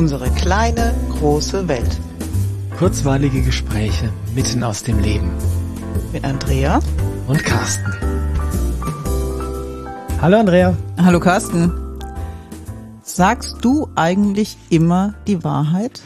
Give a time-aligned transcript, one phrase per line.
[0.00, 2.00] Unsere kleine, große Welt.
[2.78, 5.30] Kurzweilige Gespräche mitten aus dem Leben.
[6.10, 6.80] Mit Andrea
[7.28, 7.92] und Carsten.
[10.22, 10.74] Hallo Andrea.
[10.96, 11.70] Hallo Carsten.
[13.02, 16.00] Sagst du eigentlich immer die Wahrheit?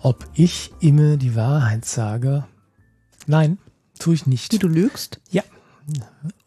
[0.00, 2.44] Ob ich immer die Wahrheit sage?
[3.28, 3.58] Nein,
[4.00, 4.52] tue ich nicht.
[4.52, 5.20] Wie du lügst?
[5.30, 5.44] Ja.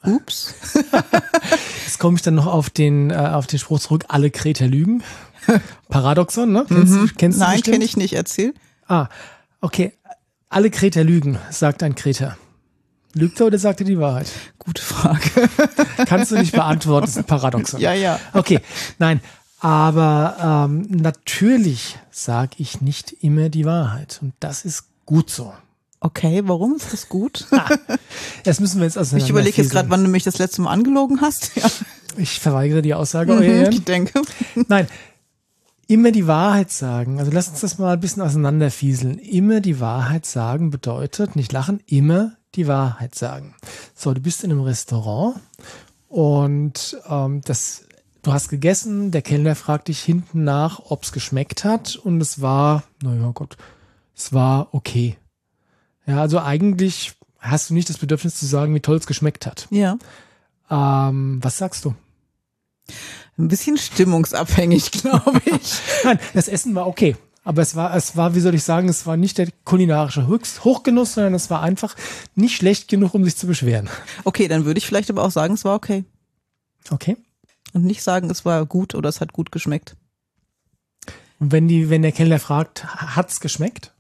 [0.04, 0.54] Ups.
[1.86, 5.04] Jetzt komme ich dann noch auf den, äh, auf den Spruch zurück, alle Kreter lügen.
[5.90, 6.66] Paradoxon, ne?
[6.68, 7.08] Kennst, Mhm.
[7.08, 8.14] du, kennst du Nein, kenne ich nicht.
[8.14, 8.54] Erzähl.
[8.88, 9.08] Ah,
[9.62, 9.94] okay.
[10.50, 12.38] Alle Kreter lügen, sagt ein Kreter.
[13.14, 14.28] Lügt er oder sagt er die Wahrheit?
[14.60, 15.22] Gute Frage.
[16.06, 17.80] Kannst du nicht beantworten, das ist ein Paradoxon.
[17.80, 18.20] ja, ja.
[18.34, 18.60] Okay,
[19.00, 19.20] nein,
[19.60, 25.54] aber ähm, natürlich sage ich nicht immer die Wahrheit und das ist gut so.
[26.00, 27.46] Okay, warum ist das gut?
[28.44, 30.72] Das müssen wir jetzt auseinander Ich überlege jetzt gerade, wann du mich das letzte Mal
[30.72, 31.52] angelogen hast.
[31.56, 31.70] Ja.
[32.18, 33.32] Ich verweigere die Aussage.
[33.34, 34.22] Mhm, ich denke.
[34.68, 34.88] Nein,
[35.92, 37.20] immer die Wahrheit sagen.
[37.20, 39.20] Also lass uns das mal ein bisschen auseinanderfieseln.
[39.20, 43.56] Immer die Wahrheit sagen bedeutet, nicht lachen, immer die Wahrheit sagen.
[43.94, 45.36] So, du bist in einem Restaurant
[46.08, 47.84] und ähm, das,
[48.22, 52.42] du hast gegessen, der Kellner fragt dich hinten nach, ob es geschmeckt hat und es
[52.42, 53.58] war, naja Gott,
[54.16, 55.18] es war okay.
[56.08, 59.68] Ja, also eigentlich hast du nicht das Bedürfnis zu sagen, wie toll es geschmeckt hat.
[59.72, 59.98] Ja.
[60.70, 61.96] Ähm, was sagst du?
[63.42, 65.80] Ein bisschen stimmungsabhängig, glaube ich.
[66.04, 67.16] Nein, das Essen war okay.
[67.44, 70.64] Aber es war, es war, wie soll ich sagen, es war nicht der kulinarische Höchst
[70.64, 71.96] Hochgenuss, sondern es war einfach
[72.36, 73.90] nicht schlecht genug, um sich zu beschweren.
[74.26, 76.04] Okay, dann würde ich vielleicht aber auch sagen, es war okay.
[76.92, 77.18] Okay.
[77.74, 79.96] Und nicht sagen, es war gut oder es hat gut geschmeckt.
[81.40, 83.92] Und wenn die, wenn der Kellner fragt, hat's geschmeckt?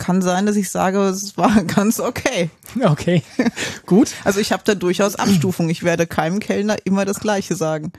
[0.00, 2.50] Kann sein, dass ich sage, es war ganz okay.
[2.82, 3.22] Okay.
[3.86, 4.10] Gut.
[4.24, 5.68] Also ich habe da durchaus Abstufung.
[5.68, 7.92] Ich werde keinem Kellner immer das Gleiche sagen.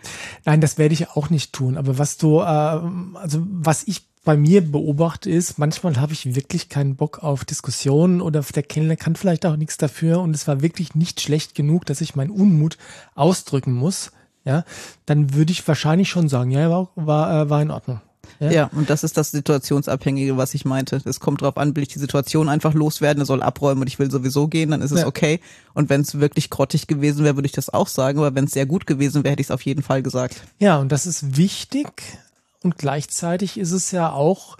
[0.45, 1.77] Nein, das werde ich auch nicht tun.
[1.77, 6.69] Aber was du, ähm, also was ich bei mir beobachte ist, manchmal habe ich wirklich
[6.69, 10.61] keinen Bock auf Diskussionen oder der Kellner kann vielleicht auch nichts dafür und es war
[10.61, 12.77] wirklich nicht schlecht genug, dass ich meinen Unmut
[13.15, 14.11] ausdrücken muss.
[14.43, 14.63] Ja,
[15.05, 18.01] dann würde ich wahrscheinlich schon sagen, ja, war, war, äh, war in Ordnung.
[18.39, 18.51] Ja.
[18.51, 18.69] Ja.
[18.73, 21.01] und das ist das Situationsabhängige, was ich meinte.
[21.05, 23.99] Es kommt drauf an, will ich die Situation einfach loswerden, er soll abräumen und ich
[23.99, 25.07] will sowieso gehen, dann ist es Ja.
[25.07, 25.39] okay.
[25.73, 28.19] Und wenn es wirklich grottig gewesen wäre, würde ich das auch sagen.
[28.19, 30.43] Aber wenn es sehr gut gewesen wäre, hätte ich es auf jeden Fall gesagt.
[30.59, 31.87] Ja, und das ist wichtig
[32.63, 34.57] und gleichzeitig ist es ja auch,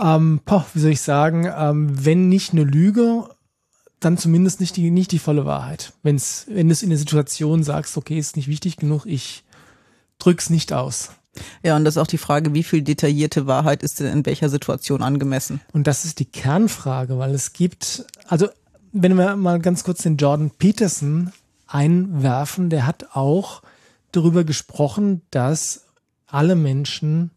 [0.00, 3.28] ähm, poh, wie soll ich sagen, ähm, wenn nicht eine Lüge,
[4.00, 5.92] dann zumindest nicht die, nicht die volle Wahrheit.
[6.02, 9.44] Wenn's, wenn du es in der Situation sagst, okay, ist nicht wichtig genug, ich
[10.18, 11.10] drück's nicht aus.
[11.62, 14.48] Ja, und das ist auch die Frage, wie viel detaillierte Wahrheit ist denn in welcher
[14.48, 15.60] Situation angemessen?
[15.72, 18.48] Und das ist die Kernfrage, weil es gibt, also
[18.92, 21.32] wenn wir mal ganz kurz den Jordan Peterson
[21.66, 23.62] einwerfen, der hat auch
[24.12, 25.86] darüber gesprochen, dass
[26.26, 27.30] alle Menschen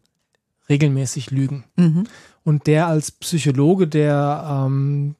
[0.67, 1.63] regelmäßig lügen.
[2.43, 5.15] Und der als Psychologe, der ähm,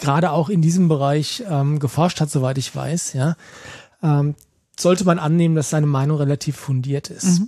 [0.00, 3.36] gerade auch in diesem Bereich ähm, geforscht hat, soweit ich weiß, ja,
[4.02, 4.34] ähm,
[4.78, 7.42] sollte man annehmen, dass seine Meinung relativ fundiert ist.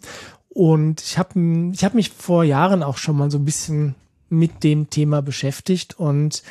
[0.56, 1.38] Und ich habe
[1.74, 3.94] ich hab mich vor Jahren auch schon mal so ein bisschen
[4.30, 6.42] mit dem Thema beschäftigt und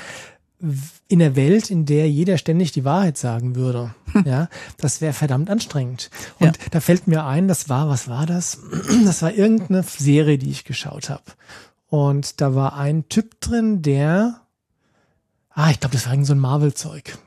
[1.08, 3.96] in der Welt, in der jeder ständig die Wahrheit sagen würde,
[4.26, 6.12] ja, das wäre verdammt anstrengend.
[6.38, 8.60] Und da fällt mir ein, das war, was war das?
[9.06, 11.24] Das war irgendeine Serie, die ich geschaut habe.
[11.90, 14.40] Und da war ein Typ drin, der,
[15.50, 17.18] ah, ich glaube, das war irgend so ein Marvel-Zeug.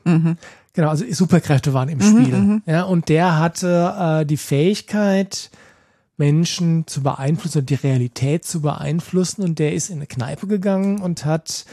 [0.71, 2.61] Genau, also Superkräfte waren im Spiel.
[2.65, 5.51] Ja, und der hatte äh, die Fähigkeit,
[6.19, 9.41] Menschen zu beeinflussen, die Realität zu beeinflussen.
[9.41, 11.65] Und der ist in eine Kneipe gegangen und hat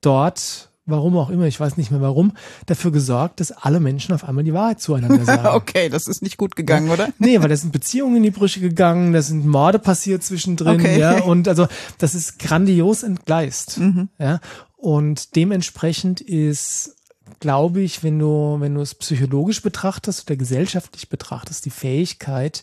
[0.00, 2.32] dort, warum auch immer, ich weiß nicht mehr warum,
[2.66, 5.46] dafür gesorgt, dass alle Menschen auf einmal die Wahrheit zueinander sagen.
[5.48, 7.10] Okay, das ist nicht gut gegangen, oder?
[7.18, 10.98] Nee, weil da sind Beziehungen in die Brüche gegangen, da sind Morde passiert zwischendrin, Okay.
[10.98, 11.68] ja, und also
[11.98, 13.78] das ist grandios entgleist,
[14.18, 14.40] ja,
[14.78, 16.96] und dementsprechend ist,
[17.40, 22.62] glaube ich, wenn du, wenn du es psychologisch betrachtest oder gesellschaftlich betrachtest, die Fähigkeit,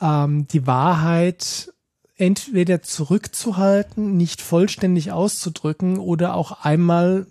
[0.00, 1.72] ähm, die Wahrheit
[2.16, 7.26] entweder zurückzuhalten, nicht vollständig auszudrücken oder auch einmal,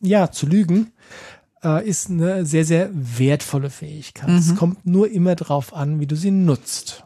[0.00, 0.92] ja, zu lügen,
[1.62, 4.30] äh, ist eine sehr, sehr wertvolle Fähigkeit.
[4.30, 7.04] Es kommt nur immer darauf an, wie du sie nutzt.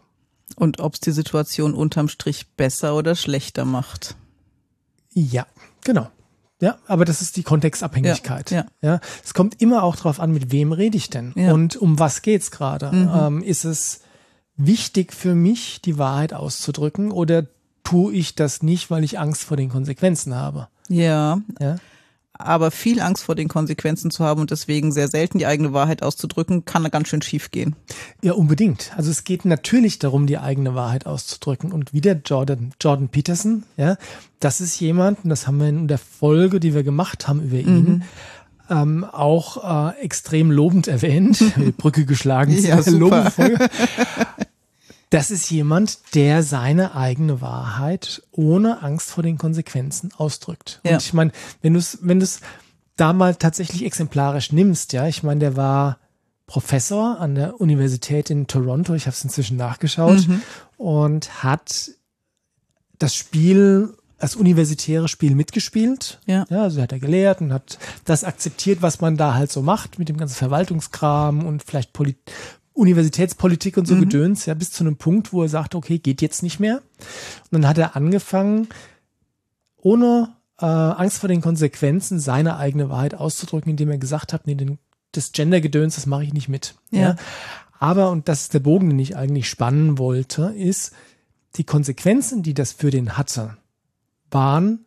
[0.55, 4.17] Und ob es die Situation unterm Strich besser oder schlechter macht.
[5.12, 5.47] Ja,
[5.85, 6.08] genau.
[6.61, 8.50] Ja, aber das ist die Kontextabhängigkeit.
[8.50, 9.00] Ja, ja.
[9.23, 11.53] Es kommt immer auch darauf an, mit wem rede ich denn Ja.
[11.53, 12.91] und um was geht's gerade.
[12.94, 14.00] Ähm, ist es
[14.56, 17.47] wichtig für mich, die Wahrheit auszudrücken oder
[17.85, 20.69] tue ich das nicht, weil ich Angst vor den Konsequenzen habe?
[20.88, 21.76] Ja, Ja.
[22.32, 26.03] aber viel Angst vor den Konsequenzen zu haben und deswegen sehr selten die eigene Wahrheit
[26.03, 27.75] auszudrücken, kann da ganz schön schief gehen.
[28.23, 28.93] Ja, unbedingt.
[28.97, 31.73] Also es geht natürlich darum, die eigene Wahrheit auszudrücken.
[31.73, 33.97] Und wieder Jordan, Jordan Peterson, ja,
[34.41, 37.56] das ist jemand, und das haben wir in der Folge, die wir gemacht haben über
[37.58, 38.03] ihn, mhm.
[38.69, 41.43] ähm, auch äh, extrem lobend erwähnt,
[41.79, 43.32] Brücke geschlagen, ja, super.
[45.11, 50.81] Das ist jemand, der seine eigene Wahrheit ohne Angst vor den Konsequenzen ausdrückt.
[50.85, 50.93] Ja.
[50.94, 51.32] Und ich meine,
[51.62, 52.41] wenn du es, wenn du es
[52.97, 55.99] da mal tatsächlich exemplarisch nimmst, ja, ich meine, der war
[56.47, 60.43] Professor an der Universität in Toronto, ich habe es inzwischen nachgeschaut, mhm.
[60.76, 61.91] und hat
[62.99, 66.20] das Spiel das universitäre Spiel mitgespielt.
[66.26, 66.47] Ja.
[66.49, 66.62] ja.
[66.62, 70.08] Also hat er gelehrt und hat das akzeptiert, was man da halt so macht mit
[70.08, 72.19] dem ganzen Verwaltungskram und vielleicht Polit
[72.76, 74.00] Universitätspolitik und so mhm.
[74.00, 76.82] Gedöns, ja, bis zu einem Punkt, wo er sagt, okay, geht jetzt nicht mehr.
[77.50, 78.69] Und dann hat er angefangen,
[79.76, 84.55] ohne äh, Angst vor den Konsequenzen seine eigene Wahrheit auszudrücken, indem er gesagt hat, nee,
[84.55, 84.78] den,
[85.12, 86.75] das Gender-Gedöns, das mache ich nicht mit.
[86.90, 87.00] Ja.
[87.00, 87.17] ja.
[87.78, 90.93] Aber, und das ist der Bogen, den ich eigentlich spannen wollte, ist,
[91.56, 93.56] die Konsequenzen, die das für den hatte,
[94.31, 94.84] waren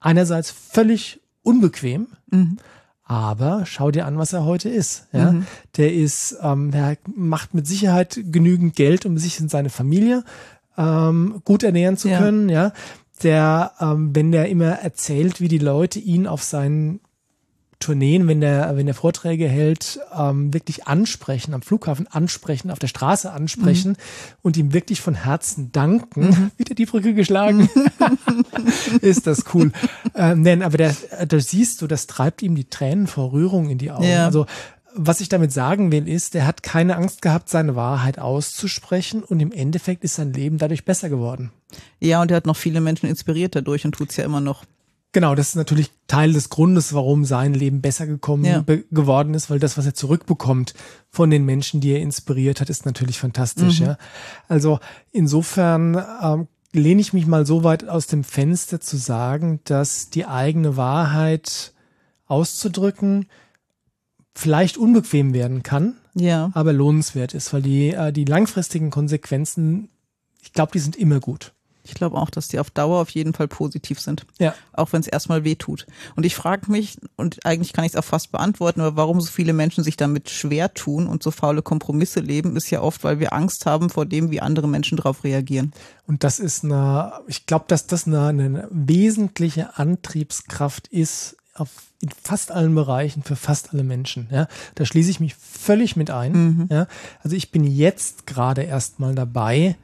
[0.00, 2.58] einerseits völlig unbequem, mhm.
[3.04, 5.08] Aber schau dir an, was er heute ist.
[5.12, 5.32] Ja?
[5.32, 5.46] Mhm.
[5.76, 10.24] Der ist, ähm, der macht mit Sicherheit genügend Geld, um sich und seine Familie
[10.78, 12.48] ähm, gut ernähren zu können.
[12.48, 12.72] Ja,
[13.22, 17.00] der, ähm, wenn der immer erzählt, wie die Leute ihn auf seinen
[17.82, 22.86] Tourneen, wenn der, wenn der Vorträge hält, ähm, wirklich ansprechen, am Flughafen ansprechen, auf der
[22.86, 23.96] Straße ansprechen mhm.
[24.42, 26.28] und ihm wirklich von Herzen danken.
[26.28, 26.50] Mhm.
[26.56, 27.68] Wieder die Brücke geschlagen.
[29.00, 29.72] ist das cool.
[30.14, 30.96] Ähm, denn, aber der,
[31.26, 34.04] da siehst du, das treibt ihm die Tränen vor Rührung in die Augen.
[34.04, 34.26] Ja.
[34.26, 34.46] Also,
[34.94, 39.40] was ich damit sagen will, ist, der hat keine Angst gehabt, seine Wahrheit auszusprechen und
[39.40, 41.50] im Endeffekt ist sein Leben dadurch besser geworden.
[41.98, 44.64] Ja, und er hat noch viele Menschen inspiriert dadurch und tut's ja immer noch.
[45.12, 48.64] Genau, das ist natürlich Teil des Grundes, warum sein Leben besser gekommen Ja.
[48.90, 50.72] geworden ist, weil das, was er zurückbekommt
[51.10, 53.80] von den Menschen, die er inspiriert hat, ist natürlich fantastisch.
[53.80, 53.86] Mhm.
[53.86, 53.98] Ja,
[54.48, 54.80] also
[55.10, 60.24] insofern ähm, lehne ich mich mal so weit aus dem Fenster zu sagen, dass die
[60.24, 61.72] eigene Wahrheit
[62.26, 63.26] auszudrücken
[64.34, 66.50] vielleicht unbequem werden kann, Ja.
[66.54, 69.90] aber lohnenswert ist, weil die äh, die langfristigen Konsequenzen,
[70.40, 71.52] ich glaube, die sind immer gut.
[71.84, 74.24] Ich glaube auch, dass die auf Dauer auf jeden Fall positiv sind.
[74.38, 74.54] Ja.
[74.72, 75.86] Auch wenn es erstmal weh tut.
[76.14, 79.30] Und ich frage mich, und eigentlich kann ich es auch fast beantworten, aber warum so
[79.30, 83.18] viele Menschen sich damit schwer tun und so faule Kompromisse leben, ist ja oft, weil
[83.18, 85.72] wir Angst haben vor dem, wie andere Menschen darauf reagieren.
[86.06, 91.68] Und das ist eine, ich glaube, dass das eine, eine wesentliche Antriebskraft ist auf,
[92.00, 94.28] in fast allen Bereichen für fast alle Menschen.
[94.30, 96.32] Ja, da schließe ich mich völlig mit ein.
[96.32, 96.68] Mhm.
[96.70, 96.86] Ja,
[97.22, 99.76] also ich bin jetzt gerade erstmal dabei,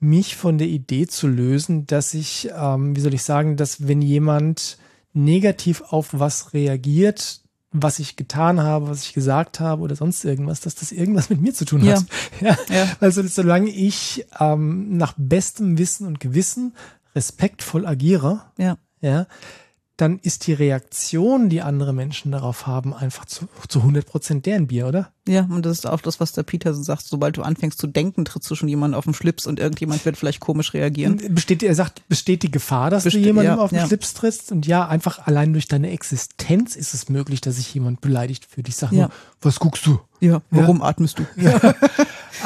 [0.00, 4.00] mich von der Idee zu lösen, dass ich, ähm, wie soll ich sagen, dass wenn
[4.02, 4.78] jemand
[5.12, 7.40] negativ auf was reagiert,
[7.72, 11.40] was ich getan habe, was ich gesagt habe oder sonst irgendwas, dass das irgendwas mit
[11.40, 12.04] mir zu tun hat.
[12.40, 12.56] Ja.
[12.70, 12.88] Ja.
[13.00, 16.74] Also solange ich ähm, nach bestem Wissen und Gewissen
[17.14, 18.78] respektvoll agiere, Ja.
[19.00, 19.26] ja,
[19.98, 24.68] dann ist die Reaktion, die andere Menschen darauf haben, einfach zu, zu 100 Prozent deren
[24.68, 25.10] Bier, oder?
[25.26, 27.02] Ja, und das ist auch das, was der Peterson sagt.
[27.02, 30.16] Sobald du anfängst zu denken, trittst du schon jemanden auf den Schlips und irgendjemand wird
[30.16, 31.20] vielleicht komisch reagieren.
[31.34, 33.86] Besteht, er sagt, besteht die Gefahr, dass Beste- du jemandem ja, auf den ja.
[33.86, 34.52] Schlips trittst?
[34.52, 38.68] Und ja, einfach allein durch deine Existenz ist es möglich, dass sich jemand beleidigt fühlt.
[38.68, 38.98] Ich sag Ja.
[39.08, 39.10] nur,
[39.42, 40.00] was guckst du?
[40.20, 41.26] Ja, warum atmest du?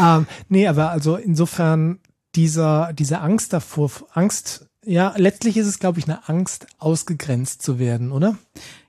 [0.00, 1.98] Ähm, nee, aber also insofern
[2.34, 7.78] dieser, diese Angst davor, Angst, ja, letztlich ist es, glaube ich, eine Angst, ausgegrenzt zu
[7.78, 8.36] werden, oder?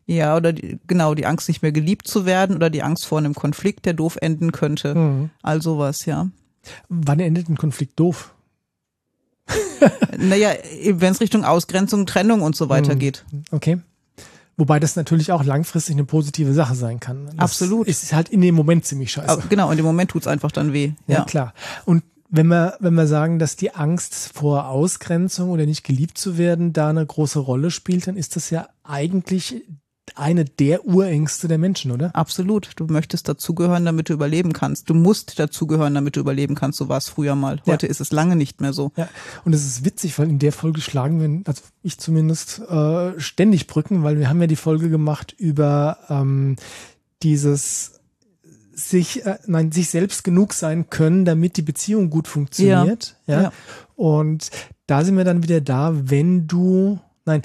[0.06, 3.20] Ja, oder die, genau, die Angst, nicht mehr geliebt zu werden oder die Angst vor
[3.20, 4.96] einem Konflikt, der doof enden könnte.
[4.96, 5.30] Mhm.
[5.42, 6.28] All sowas, ja.
[6.90, 8.34] Wann endet ein Konflikt doof?
[10.18, 10.52] Naja,
[10.88, 13.00] wenn es Richtung Ausgrenzung, Trennung und so weiter Mhm.
[13.00, 13.26] geht.
[13.52, 13.80] Okay.
[14.56, 17.26] Wobei das natürlich auch langfristig eine positive Sache sein kann.
[17.26, 17.88] Das Absolut.
[17.88, 19.28] Ist halt in dem Moment ziemlich scheiße.
[19.30, 20.92] Aber genau, in dem Moment tut's einfach dann weh.
[21.08, 21.54] Ja, Ja, klar.
[21.86, 22.04] Und
[22.36, 26.74] wenn wir, wenn wir sagen, dass die Angst vor Ausgrenzung oder nicht geliebt zu werden
[26.74, 29.64] da eine große Rolle spielt, dann ist das ja eigentlich
[30.16, 32.16] eine der Urängste der Menschen, oder?
[32.16, 32.72] Absolut.
[32.76, 34.90] Du möchtest dazugehören, damit du überleben kannst.
[34.90, 36.80] Du musst dazugehören, damit du überleben kannst.
[36.80, 37.62] So war es früher mal.
[37.68, 38.92] Heute ist es lange nicht mehr so.
[38.96, 39.08] Ja.
[39.46, 43.68] Und es ist witzig, weil in der Folge schlagen wir, also ich zumindest, äh, ständig
[43.68, 46.56] Brücken, weil wir haben ja die Folge gemacht über ähm,
[47.22, 48.00] dieses
[48.76, 53.16] sich, äh, nein, sich selbst genug sein können, damit die Beziehung gut funktioniert.
[53.28, 53.42] Ja.
[53.44, 53.52] Ja.
[53.96, 54.50] Und
[54.88, 57.42] da sind wir dann wieder da, wenn du, nein,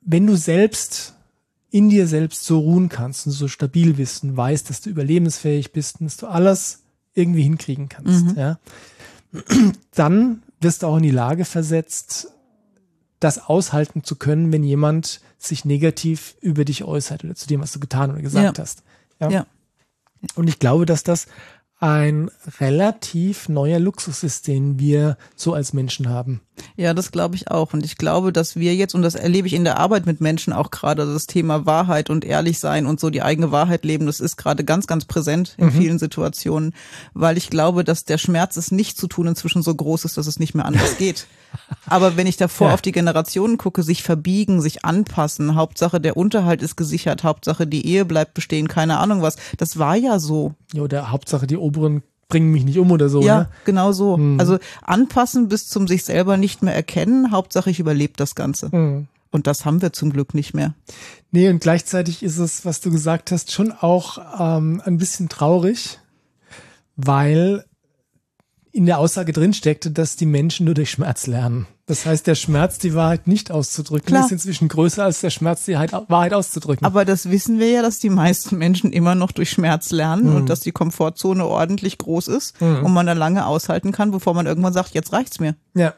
[0.00, 1.14] wenn du selbst
[1.70, 5.72] in dir selbst so ruhen kannst und so stabil bist und weißt, dass du überlebensfähig
[5.72, 6.80] bist und dass du alles
[7.14, 8.34] irgendwie hinkriegen kannst, Mhm.
[8.36, 8.58] ja,
[9.94, 12.28] dann wirst du auch in die Lage versetzt,
[13.20, 17.72] das aushalten zu können, wenn jemand sich negativ über dich äußert oder zu dem, was
[17.72, 18.62] du getan oder gesagt Ja.
[18.62, 18.82] hast.
[19.20, 19.30] Ja?
[19.30, 19.46] Ja.
[20.34, 21.26] Und ich glaube, dass das
[21.78, 26.42] ein relativ neuer Luxus ist, den wir so als Menschen haben.
[26.76, 27.72] Ja, das glaube ich auch.
[27.72, 30.52] Und ich glaube, dass wir jetzt, und das erlebe ich in der Arbeit mit Menschen
[30.52, 34.20] auch gerade, das Thema Wahrheit und ehrlich sein und so die eigene Wahrheit leben, das
[34.20, 36.74] ist gerade ganz, ganz präsent in vielen Situationen,
[37.14, 40.26] weil ich glaube, dass der Schmerz, es nicht zu tun, inzwischen so groß ist, dass
[40.26, 41.26] es nicht mehr anders geht.
[41.86, 42.74] Aber wenn ich davor Ja.
[42.74, 47.86] auf die Generationen gucke, sich verbiegen, sich anpassen, Hauptsache der Unterhalt ist gesichert, Hauptsache die
[47.86, 50.54] Ehe bleibt bestehen, keine Ahnung was, das war ja so.
[50.72, 53.20] Ja, oder Hauptsache die Oberen bringen mich nicht um oder so.
[53.20, 53.48] Ja, Ne?
[53.66, 54.18] genau so.
[54.38, 58.74] Also anpassen bis zum sich selber nicht mehr erkennen, Hauptsache ich überlebe das Ganze.
[58.74, 59.06] Mhm.
[59.30, 60.72] Und das haben wir zum Glück nicht mehr.
[61.30, 65.98] Nee, und gleichzeitig ist es, was du gesagt hast, schon auch ähm, ein bisschen traurig,
[66.96, 67.64] weil
[68.72, 71.66] in der Aussage drin steckte, dass die Menschen nur durch Schmerz lernen.
[71.86, 74.24] Das heißt, der Schmerz, die Wahrheit nicht auszudrücken, Klar.
[74.24, 76.86] ist inzwischen größer als der Schmerz, die Wahrheit- auszudrücken.
[76.86, 80.36] Aber das wissen wir ja, dass die meisten Menschen immer noch durch Schmerz lernen Mhm.
[80.36, 84.46] und dass die Komfortzone ordentlich groß ist und man da lange aushalten kann, bevor man
[84.46, 85.54] irgendwann sagt, jetzt reicht's mir.
[85.74, 85.92] ja.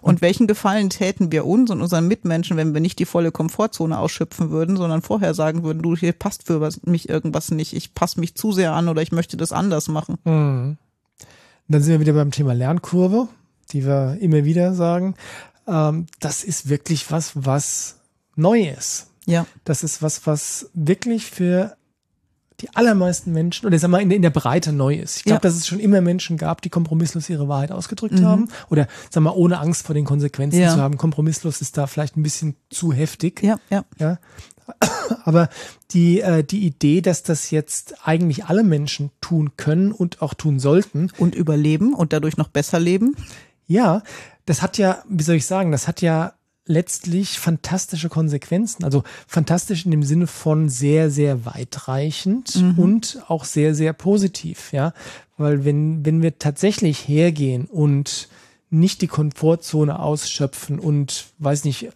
[0.00, 3.98] Und welchen Gefallen täten wir uns und unseren Mitmenschen, wenn wir nicht die volle Komfortzone
[3.98, 8.20] ausschöpfen würden, sondern vorher sagen würden, du, hier passt für mich irgendwas nicht, ich passe
[8.20, 10.18] mich zu sehr an oder ich möchte das anders machen.
[10.24, 10.76] Mhm.
[11.68, 13.28] Dann sind wir wieder beim Thema Lernkurve,
[13.72, 15.14] die wir immer wieder sagen.
[15.66, 17.96] Ähm, das ist wirklich was, was
[18.36, 19.08] neu ist.
[19.24, 21.76] Ja, Das ist was, was wirklich für
[22.60, 25.16] die allermeisten Menschen, oder sag mal, in, der- in der Breite neu ist.
[25.18, 25.40] Ich glaube, Ja.
[25.40, 28.48] dass es schon immer Menschen gab, die kompromisslos ihre Wahrheit ausgedrückt haben.
[28.70, 30.72] Oder sag mal, ohne Angst vor den Konsequenzen Ja.
[30.72, 30.96] zu haben.
[30.96, 33.42] Kompromisslos ist da vielleicht ein bisschen zu heftig.
[33.42, 33.84] ja, ja.
[33.98, 34.18] Ja.
[35.24, 35.48] Aber
[35.90, 40.58] die, äh, die Idee, dass das jetzt eigentlich alle Menschen tun können und auch tun
[40.60, 43.16] sollten, Und überleben und dadurch noch besser leben.
[43.66, 44.02] ja,
[44.44, 46.32] das hat ja, wie soll ich sagen, das hat ja
[46.66, 48.84] letztlich fantastische Konsequenzen.
[48.84, 54.92] Also fantastisch in dem Sinne von sehr, sehr weitreichend und auch sehr, sehr positiv, ja.
[55.36, 58.28] Weil wenn, wenn wir tatsächlich hergehen und
[58.70, 61.88] nicht die Komfortzone ausschöpfen und weiß nicht,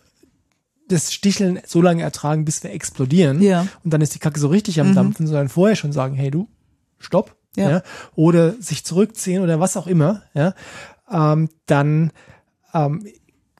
[0.90, 3.66] das Sticheln so lange ertragen, bis wir explodieren Ja.
[3.84, 6.48] und dann ist die Kacke so richtig am Dampfen, sondern vorher schon sagen, hey du,
[6.98, 7.70] stopp, Ja.
[7.70, 7.82] ja.
[8.14, 10.54] oder sich zurückziehen oder was auch immer, ja,
[11.10, 12.12] ähm, dann
[12.74, 13.06] ähm,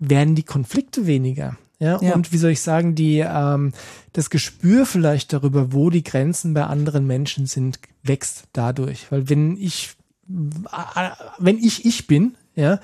[0.01, 1.57] werden die Konflikte weniger.
[1.79, 2.15] Ja, Ja.
[2.15, 3.73] und wie soll ich sagen, die, ähm,
[4.13, 9.11] das Gespür vielleicht darüber, wo die Grenzen bei anderen Menschen sind, wächst dadurch.
[9.11, 9.91] Weil wenn ich,
[10.29, 12.81] äh, wenn ich ich bin, ja,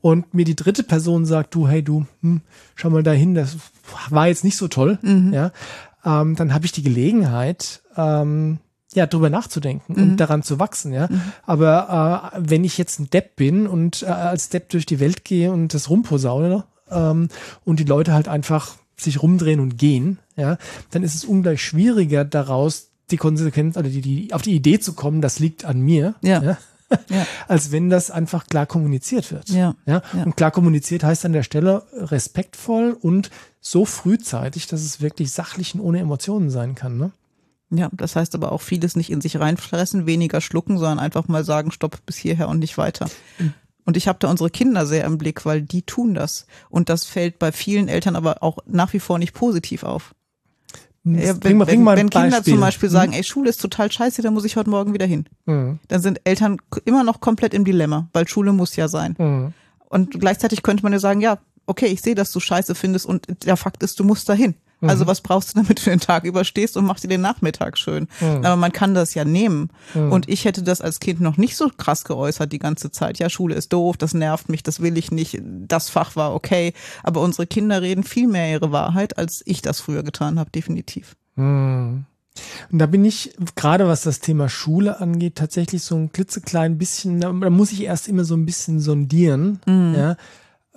[0.00, 2.40] und mir die dritte Person sagt, du, hey du, hm,
[2.74, 3.56] schau mal dahin, das
[4.08, 4.98] war jetzt nicht so toll,
[5.32, 5.52] ja,
[6.04, 8.58] ähm, dann habe ich die Gelegenheit, ähm,
[8.94, 11.08] ja, drüber nachzudenken und daran zu wachsen, ja.
[11.46, 15.24] Aber äh, wenn ich jetzt ein Depp bin und äh, als Depp durch die Welt
[15.24, 17.28] gehe und das rumposaune ähm,
[17.64, 20.58] und die Leute halt einfach sich rumdrehen und gehen, ja,
[20.90, 24.94] dann ist es ungleich schwieriger daraus die Konsequenz oder die, die auf die Idee zu
[24.94, 26.42] kommen, das liegt an mir, Ja.
[26.42, 26.58] ja
[27.08, 27.26] Ja.
[27.48, 29.48] als wenn das einfach klar kommuniziert wird.
[29.48, 30.02] Ja, Ja?
[30.12, 30.24] ja.
[30.24, 33.30] Und klar kommuniziert heißt an der Stelle respektvoll und
[33.60, 36.96] so frühzeitig, dass es wirklich sachlich und ohne Emotionen sein kann.
[36.98, 37.10] Ne?
[37.70, 41.44] Ja, das heißt aber auch vieles nicht in sich reinfressen, weniger schlucken, sondern einfach mal
[41.44, 43.08] sagen, stopp bis hierher und nicht weiter.
[43.84, 46.46] Und ich habe da unsere Kinder sehr im Blick, weil die tun das.
[46.68, 50.14] Und das fällt bei vielen Eltern aber auch nach wie vor nicht positiv auf.
[51.02, 52.52] Ja, bring wenn mal, bring wenn, wenn Kinder Beispiel.
[52.54, 55.24] zum Beispiel sagen, ey, Schule ist total scheiße, dann muss ich heute Morgen wieder hin.
[55.46, 55.78] Mhm.
[55.88, 59.14] Dann sind Eltern immer noch komplett im Dilemma, weil Schule muss ja sein.
[59.18, 59.54] Mhm.
[59.88, 63.44] Und gleichzeitig könnte man ja sagen, ja, okay, ich sehe, dass du scheiße findest und
[63.46, 64.54] der Fakt ist, du musst dahin.
[64.80, 68.08] Also was brauchst du, damit du den Tag überstehst und mach dir den Nachmittag schön.
[68.20, 69.70] Aber man kann das ja nehmen.
[69.94, 73.18] Und ich hätte das als Kind noch nicht so krass geäußert die ganze Zeit.
[73.18, 76.72] Ja, Schule ist doof, das nervt mich, das will ich nicht, das Fach war okay.
[77.02, 81.16] Aber unsere Kinder reden viel mehr ihre Wahrheit, als ich das früher getan habe, definitiv.
[82.70, 87.20] Und da bin ich, gerade was das Thema Schule angeht, tatsächlich so ein klitzeklein bisschen,
[87.20, 89.60] da muss ich erst immer so ein bisschen sondieren,
[89.96, 90.16] ja,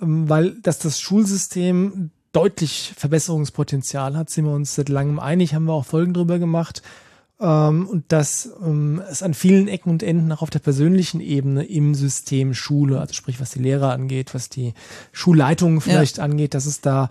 [0.00, 5.64] ähm, weil dass das Schulsystem deutlich Verbesserungspotenzial hat, sind wir uns seit langem einig, haben
[5.64, 6.82] wir auch Folgen drüber gemacht.
[7.40, 11.64] Ähm, und dass ähm, es an vielen Ecken und Enden auch auf der persönlichen Ebene
[11.64, 14.74] im System Schule, also sprich was die Lehrer angeht, was die
[15.12, 17.08] Schulleitungen vielleicht angeht, dass es da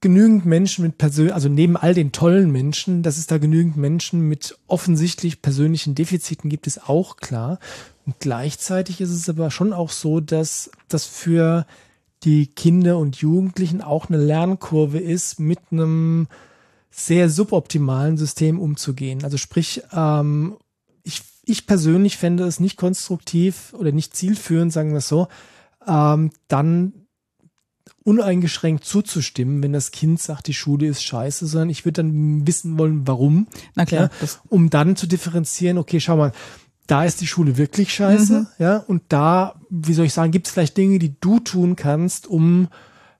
[0.00, 4.20] genügend Menschen mit persönlich, also neben all den tollen Menschen, dass es da genügend Menschen
[4.20, 7.58] mit offensichtlich persönlichen Defiziten gibt, ist auch klar.
[8.06, 11.66] Und gleichzeitig ist es aber schon auch so, dass das für
[12.24, 16.28] die Kinder und Jugendlichen auch eine Lernkurve ist, mit einem
[16.90, 19.22] sehr suboptimalen System umzugehen.
[19.24, 20.56] Also sprich, ähm,
[21.04, 25.28] ich, ich persönlich fände es nicht konstruktiv oder nicht zielführend, sagen wir es so,
[25.86, 26.92] ähm, dann
[28.04, 32.78] uneingeschränkt zuzustimmen, wenn das Kind sagt, die Schule ist scheiße, sondern ich würde dann wissen
[32.78, 33.48] wollen, warum.
[33.74, 34.10] Na klar.
[34.20, 36.32] Ja, um dann zu differenzieren, okay, schau mal,
[36.88, 38.46] da ist die Schule wirklich scheiße, mhm.
[38.58, 42.26] ja, und da, wie soll ich sagen, gibt es vielleicht Dinge, die du tun kannst,
[42.26, 42.68] um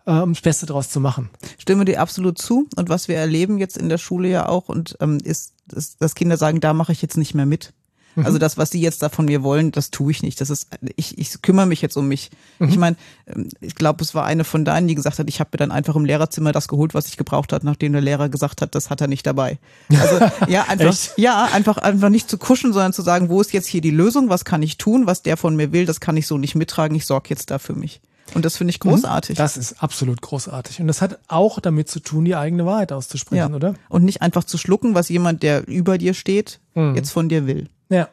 [0.09, 1.29] äh, um das Beste daraus zu machen.
[1.59, 2.67] Stimme dir absolut zu.
[2.77, 6.15] Und was wir erleben jetzt in der Schule ja auch, und ähm, ist, ist, dass
[6.15, 7.75] Kinder sagen, da mache ich jetzt nicht mehr mit.
[8.15, 8.27] Mhm.
[8.27, 10.41] Also das, was sie jetzt da von mir wollen, das tue ich nicht.
[10.41, 12.31] Das ist, ich, ich kümmere mich jetzt um mich.
[12.59, 12.69] Mhm.
[12.69, 12.97] Ich meine,
[13.27, 15.71] ähm, ich glaube, es war eine von deinen, die gesagt hat, ich habe mir dann
[15.71, 18.91] einfach im Lehrerzimmer das geholt, was ich gebraucht hat, nachdem der Lehrer gesagt hat, das
[18.91, 19.59] hat er nicht dabei.
[19.91, 23.67] Also ja, einfach, ja, einfach, einfach nicht zu kuschen, sondern zu sagen, wo ist jetzt
[23.67, 26.27] hier die Lösung, was kann ich tun, was der von mir will, das kann ich
[26.27, 28.01] so nicht mittragen, ich sorge jetzt da für mich.
[28.35, 28.91] Und das finde ich mhm.
[28.91, 29.37] großartig.
[29.37, 30.81] Das ist absolut großartig.
[30.81, 33.57] Und das hat auch damit zu tun, die eigene Wahrheit auszusprechen, ja.
[33.57, 33.75] oder?
[33.89, 36.95] Und nicht einfach zu schlucken, was jemand, der über dir steht, mhm.
[36.95, 37.69] jetzt von dir will.
[37.89, 38.09] Ja.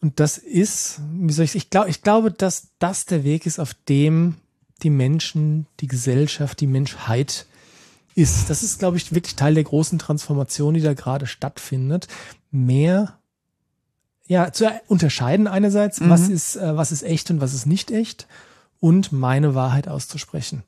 [0.00, 3.58] Und das ist, wie soll ich, ich glaube, ich glaube, dass das der Weg ist,
[3.58, 4.36] auf dem
[4.82, 7.46] die Menschen, die Gesellschaft, die Menschheit
[8.14, 8.48] ist.
[8.48, 12.08] Das ist, glaube ich, wirklich Teil der großen Transformation, die da gerade stattfindet.
[12.50, 13.18] Mehr,
[14.26, 16.10] ja, zu unterscheiden einerseits, mhm.
[16.10, 18.26] was ist, äh, was ist echt und was ist nicht echt
[18.80, 20.62] und meine Wahrheit auszusprechen.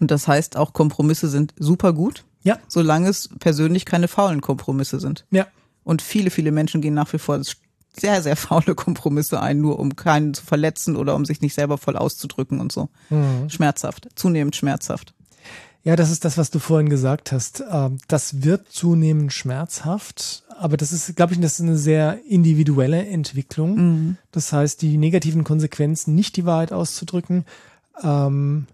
[0.00, 2.24] Und das heißt auch, Kompromisse sind super gut.
[2.42, 2.58] Ja.
[2.66, 5.24] Solange es persönlich keine faulen Kompromisse sind.
[5.30, 5.46] Ja.
[5.84, 7.40] Und viele, viele Menschen gehen nach wie vor
[7.94, 11.78] sehr, sehr faule Kompromisse ein, nur um keinen zu verletzen oder um sich nicht selber
[11.78, 12.88] voll auszudrücken und so.
[13.10, 13.50] Mhm.
[13.50, 15.14] Schmerzhaft, zunehmend schmerzhaft.
[15.84, 17.62] Ja, das ist das, was du vorhin gesagt hast.
[17.68, 23.04] Ähm, das wird zunehmend schmerzhaft, aber das ist, glaube ich, das ist eine sehr individuelle
[23.04, 23.74] Entwicklung.
[23.74, 24.16] Mhm.
[24.30, 27.44] Das heißt, die negativen Konsequenzen, nicht die Wahrheit auszudrücken,
[28.02, 28.68] ähm,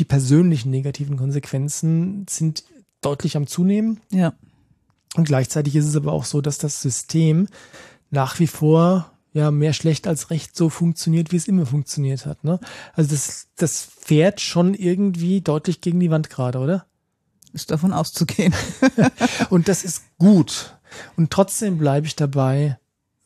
[0.00, 2.64] die persönlichen negativen Konsequenzen sind
[3.00, 4.00] deutlich am Zunehmen.
[4.10, 4.32] Ja.
[5.16, 7.48] Und gleichzeitig ist es aber auch so, dass das System
[8.10, 12.44] nach wie vor ja mehr schlecht als recht so funktioniert, wie es immer funktioniert hat.
[12.44, 12.60] Ne?
[12.94, 16.86] Also das, das fährt schon irgendwie deutlich gegen die Wand gerade, oder?
[17.52, 18.54] Ist davon auszugehen.
[19.50, 20.76] und das ist gut.
[21.16, 22.78] Und trotzdem bleibe ich dabei,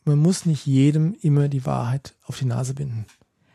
[0.05, 3.07] man muss nicht jedem immer die Wahrheit auf die Nase binden.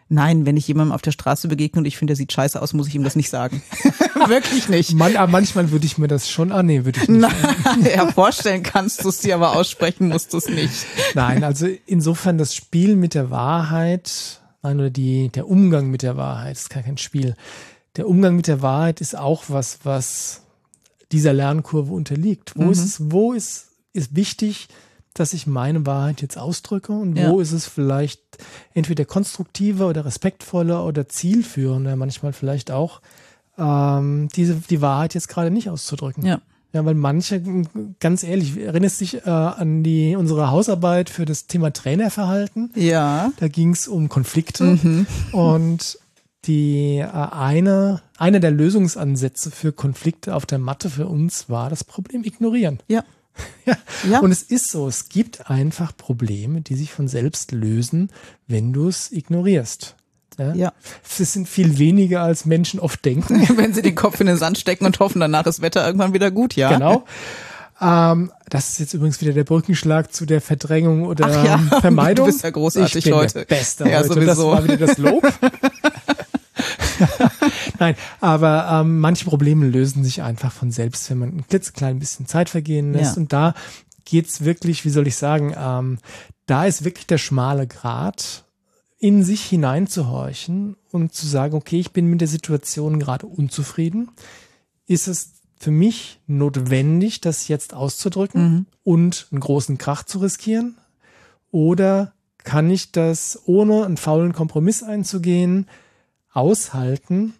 [0.09, 2.73] Nein, wenn ich jemandem auf der Straße begegne und ich finde, der sieht scheiße aus,
[2.73, 3.61] muss ich ihm das nicht sagen.
[4.27, 4.93] Wirklich nicht.
[4.93, 7.21] Man, manchmal würde ich mir das schon annehmen, würde ich nicht.
[7.21, 10.85] Nein, ja, vorstellen kannst du es dir, aber aussprechen musst du es nicht.
[11.13, 16.15] Nein, also insofern das Spiel mit der Wahrheit, nein, oder die, der Umgang mit der
[16.15, 17.35] Wahrheit, ist gar kein Spiel.
[17.97, 20.43] Der Umgang mit der Wahrheit ist auch was, was
[21.11, 22.53] dieser Lernkurve unterliegt.
[22.55, 22.71] Wo mhm.
[22.71, 24.69] ist es, wo ist, ist wichtig,
[25.19, 27.31] dass ich meine Wahrheit jetzt ausdrücke und ja.
[27.31, 28.21] wo ist es vielleicht
[28.73, 33.01] entweder konstruktiver oder respektvoller oder zielführender, manchmal vielleicht auch,
[33.57, 36.25] ähm, diese, die Wahrheit jetzt gerade nicht auszudrücken.
[36.25, 36.41] Ja.
[36.73, 37.41] Ja, weil manche,
[37.99, 42.71] ganz ehrlich, erinnerst dich äh, an die unsere Hausarbeit für das Thema Trainerverhalten?
[42.75, 43.31] Ja.
[43.39, 45.07] Da ging es um Konflikte mhm.
[45.31, 45.97] und
[46.45, 51.83] die äh, eine, eine der Lösungsansätze für Konflikte auf der Matte für uns war das
[51.83, 52.79] Problem ignorieren.
[52.87, 53.03] Ja.
[53.65, 53.75] Ja.
[54.09, 54.19] ja.
[54.21, 58.13] Und es ist so, es gibt einfach Probleme, die sich von selbst lösen,
[58.47, 59.97] wenn du es ignorierst.
[60.37, 60.53] Ja.
[60.53, 60.73] ja.
[61.19, 63.45] Es sind viel weniger, als Menschen oft denken.
[63.57, 66.31] wenn sie den Kopf in den Sand stecken und hoffen, danach ist Wetter irgendwann wieder
[66.31, 66.71] gut, ja.
[66.71, 67.03] Genau.
[67.79, 72.27] Ähm, das ist jetzt übrigens wieder der Brückenschlag zu der Verdrängung oder ja, Vermeidung.
[72.27, 73.33] Du bist ja großartig ich bin heute.
[73.33, 74.07] Der Beste ja, heute.
[74.07, 74.25] Sowieso.
[74.25, 75.23] Das war wieder das Lob.
[77.79, 82.27] Nein, aber ähm, manche Probleme lösen sich einfach von selbst, wenn man ein klitzeklein bisschen
[82.27, 83.15] Zeit vergehen lässt.
[83.15, 83.21] Ja.
[83.21, 83.53] Und da
[84.05, 85.99] geht's wirklich, wie soll ich sagen, ähm,
[86.45, 88.45] da ist wirklich der schmale Grat,
[88.99, 94.09] in sich hineinzuhorchen und zu sagen, okay, ich bin mit der Situation gerade unzufrieden.
[94.87, 98.65] Ist es für mich notwendig, das jetzt auszudrücken mhm.
[98.83, 100.77] und einen großen Krach zu riskieren?
[101.51, 102.13] Oder
[102.43, 105.67] kann ich das ohne einen faulen Kompromiss einzugehen,
[106.31, 107.33] aushalten,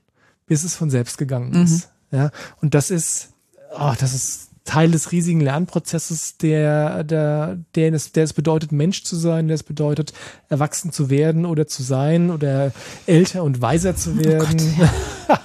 [0.48, 1.64] bis es von selbst gegangen mhm.
[1.64, 1.90] ist.
[2.12, 2.32] Ja,
[2.62, 3.34] und das ist,
[3.78, 9.04] oh, das ist Teil des riesigen Lernprozesses, der, der, der es, der es bedeutet, Mensch
[9.04, 10.14] zu sein, der es bedeutet,
[10.50, 12.74] erwachsen zu werden oder zu sein oder
[13.06, 14.60] älter und weiser zu oh werden.
[14.60, 14.88] Oh
[15.28, 15.40] Gott,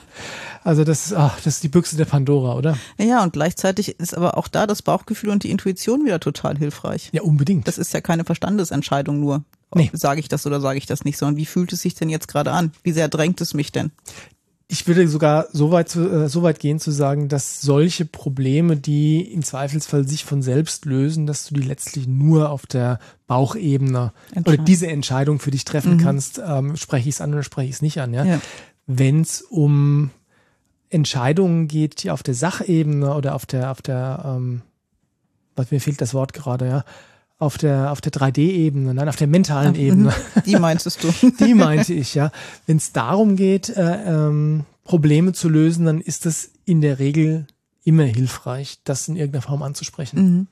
[0.64, 2.78] Also das ist, ach, das ist die Büchse der Pandora, oder?
[2.98, 7.10] Ja, und gleichzeitig ist aber auch da das Bauchgefühl und die Intuition wieder total hilfreich.
[7.12, 7.66] Ja, unbedingt.
[7.66, 9.42] Das ist ja keine Verstandesentscheidung nur.
[9.74, 9.90] Nee.
[9.92, 12.28] Sage ich das oder sage ich das nicht, sondern wie fühlt es sich denn jetzt
[12.28, 12.72] gerade an?
[12.82, 13.90] Wie sehr drängt es mich denn?
[14.72, 18.78] Ich würde sogar so weit, zu, äh, so weit gehen zu sagen, dass solche Probleme,
[18.78, 24.14] die im Zweifelsfall sich von selbst lösen, dass du die letztlich nur auf der Bauchebene
[24.34, 25.98] oder diese Entscheidung für dich treffen mhm.
[25.98, 28.14] kannst, ähm, spreche ich es an oder spreche ich es nicht an.
[28.14, 28.24] Ja?
[28.24, 28.40] ja.
[28.86, 30.08] Wenn es um
[30.88, 34.62] Entscheidungen geht, die auf der Sachebene oder auf der, auf der, ähm,
[35.54, 36.84] was mir fehlt das Wort gerade, ja,
[37.42, 40.14] auf der, auf der 3D-Ebene, nein, auf der mentalen Ebene.
[40.46, 41.12] Die meintest du.
[41.44, 42.30] Die meinte ich, ja.
[42.66, 47.48] Wenn es darum geht, äh, ähm, Probleme zu lösen, dann ist es in der Regel
[47.82, 50.22] immer hilfreich, das in irgendeiner Form anzusprechen.
[50.22, 50.46] Mhm.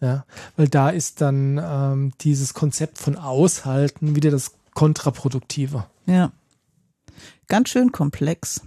[0.00, 0.24] Ja,
[0.56, 5.86] weil da ist dann ähm, dieses Konzept von Aushalten wieder das Kontraproduktive.
[6.06, 6.30] Ja.
[7.48, 8.60] Ganz schön komplex.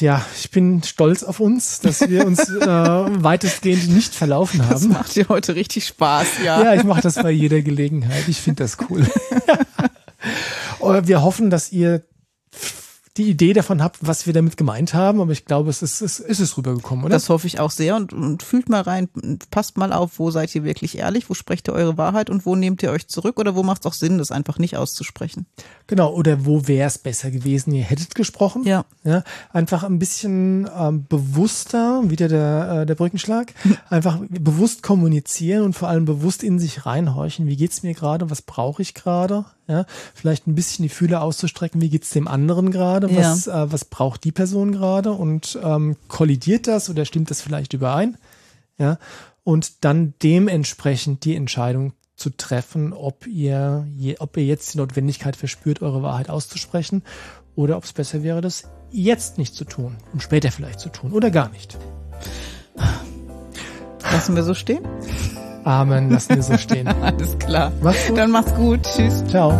[0.00, 4.70] Ja, ich bin stolz auf uns, dass wir uns äh, weitestgehend nicht verlaufen haben.
[4.72, 6.62] Das macht dir heute richtig Spaß, ja.
[6.62, 8.24] Ja, ich mache das bei jeder Gelegenheit.
[8.28, 9.06] Ich finde das cool.
[11.08, 12.02] wir hoffen, dass ihr
[13.18, 16.20] die Idee davon habt, was wir damit gemeint haben, aber ich glaube, es ist, es
[16.20, 17.12] ist es rübergekommen, oder?
[17.12, 19.08] Das hoffe ich auch sehr und, und fühlt mal rein,
[19.50, 22.54] passt mal auf, wo seid ihr wirklich ehrlich, wo sprecht ihr eure Wahrheit und wo
[22.54, 25.46] nehmt ihr euch zurück oder wo macht es auch Sinn, das einfach nicht auszusprechen?
[25.88, 28.62] Genau, oder wo wäre es besser gewesen, ihr hättet gesprochen?
[28.62, 28.84] Ja.
[29.02, 33.52] ja einfach ein bisschen ähm, bewusster, wieder der, äh, der Brückenschlag,
[33.90, 38.42] einfach bewusst kommunizieren und vor allem bewusst in sich reinhorchen, wie geht's mir gerade, was
[38.42, 39.44] brauche ich gerade?
[39.68, 43.64] Ja, vielleicht ein bisschen die Fühler auszustrecken, wie geht's dem anderen gerade, was, ja.
[43.64, 48.16] äh, was braucht die Person gerade und ähm, kollidiert das oder stimmt das vielleicht überein?
[48.78, 48.98] Ja,
[49.44, 55.36] und dann dementsprechend die Entscheidung zu treffen, ob ihr, je, ob ihr jetzt die Notwendigkeit
[55.36, 57.02] verspürt, eure Wahrheit auszusprechen
[57.54, 61.12] oder ob es besser wäre, das jetzt nicht zu tun und später vielleicht zu tun
[61.12, 61.76] oder gar nicht.
[64.02, 64.84] Lassen wir so stehen?
[65.68, 66.88] Amen, lassen wir so stehen.
[67.02, 67.70] Alles klar.
[67.82, 68.16] Mach's gut.
[68.16, 68.80] Dann mach's gut.
[68.84, 69.22] Tschüss.
[69.26, 69.52] Ciao.